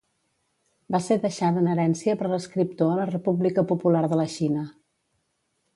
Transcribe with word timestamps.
Va 0.95 1.01
ser 1.07 1.17
deixada 1.25 1.61
en 1.63 1.69
herència 1.73 2.15
per 2.23 2.31
l'escriptor 2.33 2.93
a 2.95 2.99
la 3.01 3.07
República 3.13 3.67
Popular 3.75 4.05
de 4.15 4.21
la 4.23 4.31
Xina. 4.39 4.67